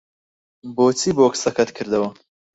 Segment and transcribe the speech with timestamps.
[0.75, 2.09] بۆچی بۆکسەکەت کردەوە؟